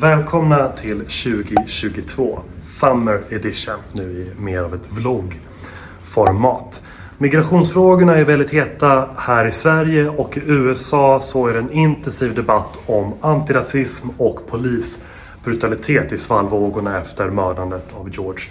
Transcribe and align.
Välkomna 0.00 0.68
till 0.68 0.98
2022 0.98 2.40
Summer 2.62 3.20
Edition 3.30 3.74
nu 3.92 4.02
i 4.02 4.40
mer 4.40 4.58
av 4.58 4.74
ett 4.74 4.92
vloggformat. 4.92 6.82
Migrationsfrågorna 7.18 8.16
är 8.16 8.24
väldigt 8.24 8.50
heta 8.50 9.08
här 9.16 9.46
i 9.46 9.52
Sverige 9.52 10.08
och 10.08 10.36
i 10.36 10.40
USA 10.46 11.20
så 11.20 11.46
är 11.46 11.52
det 11.52 11.58
en 11.58 11.72
intensiv 11.72 12.34
debatt 12.34 12.78
om 12.86 13.14
antirasism 13.20 14.08
och 14.16 14.46
polisbrutalitet 14.46 16.12
i 16.12 16.18
svallvågorna 16.18 17.00
efter 17.00 17.30
mördandet 17.30 17.86
av 18.00 18.10
George 18.10 18.44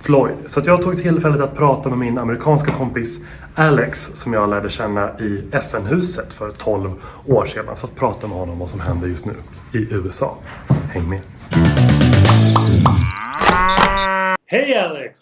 Floyd. 0.00 0.34
Så 0.46 0.62
jag 0.64 0.82
tog 0.82 1.02
tillfället 1.02 1.40
att 1.40 1.56
prata 1.56 1.88
med 1.88 1.98
min 1.98 2.18
amerikanska 2.18 2.72
kompis 2.72 3.20
Alex 3.60 3.98
som 3.98 4.32
jag 4.32 4.50
lärde 4.50 4.70
känna 4.70 5.18
i 5.18 5.44
FN-huset 5.52 6.32
för 6.32 6.50
12 6.50 6.90
år 7.26 7.46
sedan 7.46 7.76
för 7.76 7.88
att 7.88 7.96
prata 7.96 8.26
med 8.26 8.36
honom 8.36 8.52
om 8.52 8.58
vad 8.58 8.70
som 8.70 8.80
händer 8.80 9.08
just 9.08 9.26
nu 9.26 9.32
i 9.72 9.94
USA. 9.94 10.38
Häng 10.68 11.08
med! 11.08 11.20
Hey 14.46 14.74
Alex! 14.74 15.18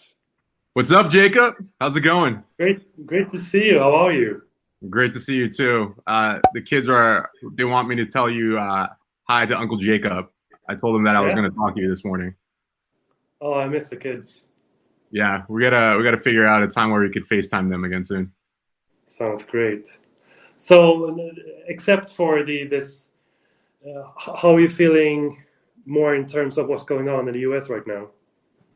What's 0.75 1.05
up, 1.05 1.13
Jacob? 1.13 1.53
How's 1.79 1.97
it 1.97 2.03
going? 2.03 2.37
Great, 2.57 2.77
great 3.07 3.29
to 3.29 3.37
see 3.37 3.71
you. 3.71 3.79
How 3.79 4.07
are 4.07 4.13
you? 4.13 4.41
Great 4.81 5.13
to 5.13 5.19
see 5.19 5.35
you 5.35 5.49
too. 5.51 5.95
Uh, 6.07 6.39
the 6.53 6.61
kids 6.61 6.87
are. 6.87 7.29
They 7.57 7.65
want 7.65 7.87
me 7.87 7.95
to 7.95 8.05
tell 8.05 8.29
you 8.29 8.57
uh, 8.57 8.87
hi 9.29 9.45
to 9.47 9.59
Uncle 9.59 9.77
Jacob. 9.77 10.25
I 10.69 10.75
told 10.75 10.95
them 10.95 11.03
that 11.03 11.15
I 11.15 11.21
was 11.21 11.33
going 11.33 11.51
to 11.51 11.57
talk 11.57 11.75
to 11.75 11.81
you 11.81 11.89
this 11.89 12.05
morning. 12.05 12.35
Oh, 13.41 13.59
I 13.59 13.67
miss 13.67 13.89
the 13.89 13.97
kids. 13.97 14.49
Yeah, 15.11 15.43
we 15.49 15.61
gotta 15.61 15.97
we 15.97 16.03
gotta 16.03 16.17
figure 16.17 16.45
out 16.45 16.61
a 16.61 16.67
time 16.67 16.91
where 16.91 17.01
we 17.01 17.09
could 17.09 17.27
FaceTime 17.27 17.69
them 17.69 17.83
again 17.83 18.05
soon. 18.05 18.31
Sounds 19.09 19.43
great. 19.43 19.99
So, 20.55 21.31
except 21.65 22.11
for 22.11 22.43
the 22.43 22.65
this, 22.65 23.13
uh, 23.83 24.03
how 24.35 24.53
are 24.53 24.59
you 24.59 24.69
feeling 24.69 25.43
more 25.87 26.13
in 26.13 26.27
terms 26.27 26.59
of 26.59 26.67
what's 26.67 26.83
going 26.83 27.09
on 27.09 27.27
in 27.27 27.33
the 27.33 27.39
U.S. 27.39 27.71
right 27.71 27.85
now? 27.87 28.09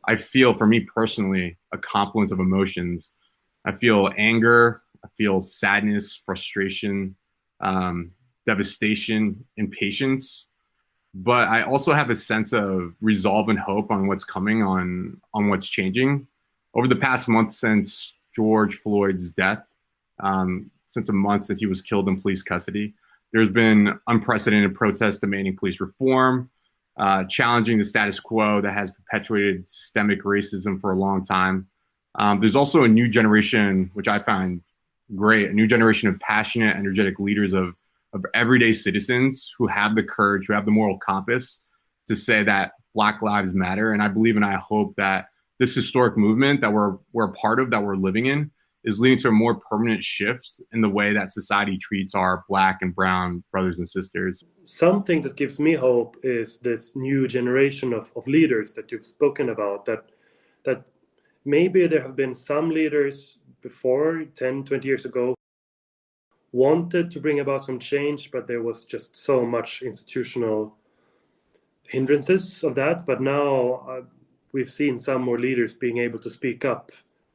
I 0.06 0.16
feel, 0.16 0.52
for 0.52 0.66
me 0.66 0.80
personally, 0.80 1.56
a 1.72 1.78
confluence 1.78 2.32
of 2.32 2.40
emotions. 2.40 3.12
I 3.64 3.70
feel 3.70 4.10
anger. 4.18 4.82
I 5.04 5.08
feel 5.16 5.40
sadness, 5.40 6.16
frustration, 6.16 7.14
um, 7.60 8.10
devastation, 8.44 9.44
impatience. 9.56 10.48
But 11.14 11.46
I 11.46 11.62
also 11.62 11.92
have 11.92 12.10
a 12.10 12.16
sense 12.16 12.52
of 12.52 12.96
resolve 13.00 13.50
and 13.50 13.58
hope 13.58 13.92
on 13.92 14.08
what's 14.08 14.24
coming, 14.24 14.64
on 14.64 15.20
on 15.32 15.48
what's 15.48 15.68
changing. 15.68 16.26
Over 16.74 16.88
the 16.88 16.96
past 16.96 17.28
month 17.28 17.52
since 17.52 18.14
George 18.34 18.74
Floyd's 18.74 19.30
death, 19.30 19.64
um, 20.20 20.70
since 20.86 21.08
a 21.08 21.12
month 21.12 21.44
since 21.44 21.60
he 21.60 21.66
was 21.66 21.82
killed 21.82 22.08
in 22.08 22.20
police 22.20 22.42
custody, 22.42 22.94
there's 23.32 23.48
been 23.48 23.98
unprecedented 24.06 24.74
protests 24.74 25.18
demanding 25.18 25.56
police 25.56 25.80
reform, 25.80 26.50
uh, 26.96 27.24
challenging 27.24 27.78
the 27.78 27.84
status 27.84 28.20
quo 28.20 28.60
that 28.60 28.72
has 28.72 28.90
perpetuated 28.92 29.68
systemic 29.68 30.22
racism 30.22 30.80
for 30.80 30.92
a 30.92 30.96
long 30.96 31.22
time. 31.22 31.66
Um, 32.16 32.38
there's 32.38 32.54
also 32.54 32.84
a 32.84 32.88
new 32.88 33.08
generation, 33.08 33.90
which 33.94 34.06
I 34.06 34.20
find 34.20 34.62
great, 35.14 35.50
a 35.50 35.52
new 35.52 35.66
generation 35.66 36.08
of 36.08 36.20
passionate, 36.20 36.76
energetic 36.76 37.18
leaders 37.18 37.52
of, 37.52 37.74
of 38.12 38.24
everyday 38.34 38.72
citizens 38.72 39.52
who 39.58 39.66
have 39.66 39.96
the 39.96 40.02
courage, 40.02 40.46
who 40.46 40.52
have 40.52 40.64
the 40.64 40.70
moral 40.70 40.98
compass 40.98 41.60
to 42.06 42.14
say 42.14 42.44
that 42.44 42.72
Black 42.94 43.20
Lives 43.22 43.52
Matter. 43.52 43.92
And 43.92 44.02
I 44.02 44.08
believe 44.08 44.36
and 44.36 44.44
I 44.44 44.54
hope 44.54 44.94
that 44.96 45.28
this 45.58 45.74
historic 45.74 46.16
movement 46.16 46.60
that 46.60 46.72
we're, 46.72 46.98
we're 47.12 47.26
a 47.26 47.32
part 47.32 47.58
of, 47.58 47.70
that 47.70 47.82
we're 47.82 47.96
living 47.96 48.26
in, 48.26 48.52
is 48.84 49.00
leading 49.00 49.18
to 49.18 49.28
a 49.28 49.32
more 49.32 49.54
permanent 49.54 50.04
shift 50.04 50.60
in 50.72 50.82
the 50.82 50.88
way 50.88 51.12
that 51.12 51.30
society 51.30 51.78
treats 51.78 52.14
our 52.14 52.44
black 52.48 52.78
and 52.82 52.94
brown 52.94 53.42
brothers 53.50 53.78
and 53.78 53.88
sisters. 53.88 54.44
Something 54.64 55.22
that 55.22 55.36
gives 55.36 55.58
me 55.58 55.74
hope 55.74 56.16
is 56.22 56.58
this 56.58 56.94
new 56.94 57.26
generation 57.26 57.94
of, 57.94 58.12
of 58.14 58.26
leaders 58.26 58.74
that 58.74 58.92
you've 58.92 59.06
spoken 59.06 59.48
about 59.48 59.86
that 59.86 60.10
that 60.64 60.84
maybe 61.44 61.86
there 61.86 62.02
have 62.02 62.16
been 62.16 62.34
some 62.34 62.70
leaders 62.70 63.38
before 63.62 64.24
10 64.34 64.64
20 64.64 64.86
years 64.86 65.04
ago 65.04 65.34
wanted 66.52 67.10
to 67.10 67.20
bring 67.20 67.40
about 67.40 67.64
some 67.64 67.78
change 67.78 68.30
but 68.30 68.46
there 68.46 68.62
was 68.62 68.84
just 68.84 69.16
so 69.16 69.44
much 69.44 69.82
institutional 69.82 70.74
hindrances 71.82 72.62
of 72.64 72.74
that 72.74 73.04
but 73.06 73.20
now 73.20 73.86
uh, 73.88 74.00
we've 74.52 74.70
seen 74.70 74.98
some 74.98 75.22
more 75.22 75.38
leaders 75.38 75.74
being 75.74 75.98
able 75.98 76.18
to 76.18 76.30
speak 76.30 76.64
up 76.64 76.90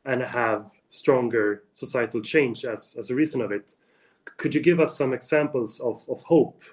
and 0.05 0.21
have 0.21 0.71
stronger 0.89 1.63
societal 1.73 2.21
change 2.21 2.65
as, 2.65 2.95
as 2.97 3.09
a 3.09 3.15
reason 3.15 3.41
of 3.41 3.51
it. 3.51 3.75
Could 4.37 4.53
you 4.55 4.61
give 4.61 4.79
us 4.79 4.97
some 4.97 5.13
examples 5.13 5.79
of, 5.79 6.05
of 6.09 6.21
hope 6.23 6.63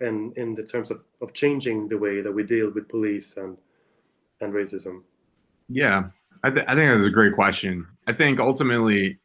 in, 0.00 0.32
in 0.36 0.54
the 0.54 0.62
terms 0.62 0.90
of, 0.90 1.04
of 1.20 1.32
changing 1.32 1.88
the 1.88 1.98
way 1.98 2.20
that 2.20 2.32
we 2.32 2.44
deal 2.44 2.70
with 2.70 2.88
police 2.88 3.36
and, 3.36 3.56
and 4.40 4.52
racism? 4.52 5.02
Yeah, 5.68 6.04
I, 6.42 6.50
th- 6.50 6.66
I 6.68 6.74
think 6.74 6.90
that's 6.90 7.06
a 7.06 7.10
great 7.10 7.34
question. 7.34 7.86
I 8.06 8.12
think 8.12 8.40
ultimately 8.40 9.18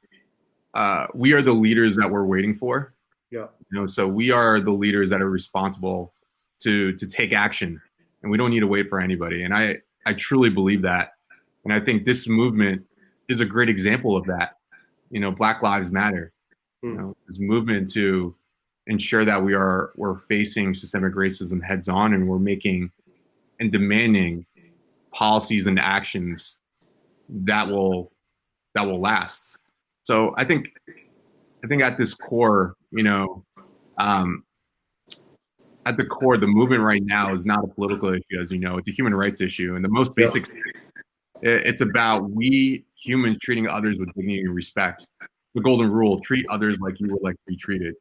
uh, 0.74 1.08
we 1.14 1.34
are 1.34 1.42
the 1.42 1.54
leaders 1.54 1.96
that 1.96 2.10
we're 2.10 2.26
waiting 2.26 2.54
for. 2.54 2.94
Yeah. 3.32 3.48
You 3.72 3.82
know, 3.82 3.88
so 3.88 4.08
we 4.08 4.32
are 4.32 4.60
the 4.60 4.72
leaders 4.72 5.10
that 5.10 5.22
are 5.22 5.30
responsible 5.30 6.14
to 6.60 6.94
to 6.94 7.08
take 7.08 7.34
action, 7.34 7.82
and 8.22 8.32
we 8.32 8.38
don't 8.38 8.52
need 8.52 8.60
to 8.60 8.68
wait 8.68 8.90
for 8.90 9.00
anybody. 9.00 9.44
And 9.44 9.56
I 9.56 9.78
I 10.06 10.14
truly 10.14 10.50
believe 10.50 10.84
that, 10.84 11.14
and 11.64 11.74
I 11.74 11.80
think 11.80 12.06
this 12.06 12.28
movement 12.28 12.86
is 13.30 13.42
a 13.42 13.46
great 13.46 13.70
example 13.70 14.16
of 14.16 14.26
that. 14.26 14.58
You 15.10 15.20
know, 15.20 15.32
Black 15.32 15.62
Lives 15.62 15.92
Matter. 15.92 16.32
Mm. 16.84 16.90
You 16.90 16.96
hmm. 16.96 17.02
know, 17.02 17.18
this 17.28 17.40
movement 17.40 17.92
to 17.94 18.36
ensure 18.88 19.24
that 19.26 19.42
we 19.42 19.54
are 19.54 19.92
we're 19.96 20.20
facing 20.20 20.74
systemic 20.74 21.14
racism 21.14 21.64
heads 21.64 21.88
on 21.88 22.14
and 22.14 22.28
we're 22.28 22.40
making 22.40 22.92
and 23.60 23.72
demanding 23.72 24.46
policies 25.12 25.68
and 25.68 25.80
actions 25.80 26.58
that 27.30 27.68
will 27.68 28.12
that 28.76 28.86
will 28.86 29.00
last. 29.00 29.58
So 30.04 30.34
I 30.38 30.44
think 30.44 30.68
I 30.88 31.68
think 31.68 31.82
at 31.82 31.98
this 31.98 32.14
core, 32.14 32.76
you 32.92 33.04
know, 33.04 33.46
um, 33.98 34.44
at 35.86 35.98
the 35.98 36.06
core, 36.06 36.38
the 36.38 36.48
movement 36.48 36.82
right 36.82 37.04
now 37.04 37.34
is 37.34 37.46
not 37.46 37.64
a 37.64 37.68
political 37.68 38.14
issue, 38.14 38.42
as 38.42 38.52
you 38.52 38.60
know, 38.60 38.78
it's 38.78 38.88
a 38.88 38.92
human 38.92 39.16
rights 39.16 39.42
issue, 39.42 39.76
and 39.76 39.84
the 39.84 39.90
most 39.90 40.16
basic 40.16 40.46
it's 41.44 41.82
about 41.82 42.30
we 42.32 42.86
humans 43.04 43.38
treating 43.42 43.68
others 43.68 44.00
with 44.00 44.14
dignity 44.16 44.42
and 44.42 44.56
respect. 44.56 45.08
The 45.56 45.62
golden 45.62 45.92
rule: 45.92 46.20
treat 46.22 46.46
others 46.50 46.80
like 46.80 47.00
you 47.00 47.08
would 47.12 47.22
like 47.22 47.36
to 47.36 47.42
be 47.48 47.58
treated. 47.58 47.96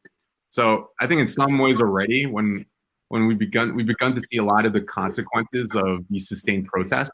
So 0.50 0.91
I 1.00 1.06
think 1.06 1.20
in 1.20 1.26
some 1.26 1.58
ways 1.58 1.81
already, 1.81 2.26
when 2.26 2.64
when 3.08 3.26
we 3.26 3.34
begun 3.34 3.75
we've 3.75 3.86
begun 3.86 4.12
to 4.12 4.20
see 4.20 4.38
a 4.38 4.44
lot 4.44 4.64
of 4.64 4.72
the 4.72 4.81
consequences 4.81 5.75
of 5.75 6.04
these 6.08 6.28
sustained 6.28 6.66
protests 6.66 7.10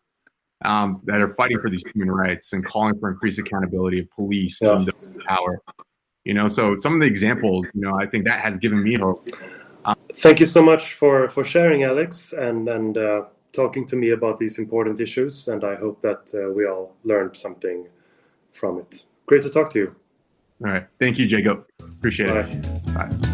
um, 0.65 1.01
that 1.05 1.21
are 1.21 1.35
fighting 1.35 1.61
for 1.61 1.71
these 1.71 1.83
human 1.95 2.11
rights 2.11 2.53
and 2.53 2.65
calling 2.65 2.99
for 3.01 3.11
increased 3.11 3.39
accountability 3.39 4.01
of 4.01 4.11
police 4.11 4.59
yeah. 4.61 4.77
and 4.77 5.25
power. 5.27 5.61
You 6.25 6.35
know, 6.35 6.49
so 6.49 6.77
some 6.77 6.95
of 6.95 7.01
the 7.01 7.07
examples, 7.07 7.65
you 7.75 7.81
know, 7.81 7.95
I 7.95 8.07
think 8.07 8.27
that 8.27 8.41
has 8.41 8.59
given 8.59 8.83
me 8.83 8.97
hope. 8.97 9.29
Um, 9.87 9.97
Thank 10.15 10.41
you 10.41 10.47
so 10.47 10.61
much 10.61 10.93
for 10.93 11.29
for 11.29 11.43
sharing, 11.43 11.85
Alex, 11.85 12.35
and 12.35 12.69
and. 12.69 12.99
Uh 12.99 13.23
talking 13.53 13.87
to 13.87 13.97
me 13.97 14.11
about 14.11 14.39
these 14.39 14.59
important 14.59 15.01
issues, 15.01 15.49
and 15.49 15.65
I 15.65 15.75
hope 15.77 16.03
that 16.03 16.31
uh, 16.35 16.53
we 16.53 16.67
all 16.67 16.95
learned 17.05 17.37
something 17.37 17.87
from 18.53 18.79
it. 18.79 19.05
Great 19.27 19.43
to 19.43 19.51
talk 19.51 19.71
to 19.73 19.79
you. 19.79 19.97
All 20.65 20.73
right. 20.73 20.87
Thank 20.99 21.19
you, 21.19 21.27
Jacob. 21.27 21.67
Appreciate 21.81 22.29
Bye. 22.29 22.41
it. 22.41 22.95
Bye. 22.95 23.28